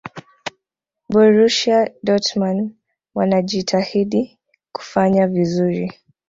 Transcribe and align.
borusia 1.09 1.89
dortmund 2.03 2.73
wanajitahidi 3.15 4.39
kufanya 4.73 5.27
vizuri 5.27 5.93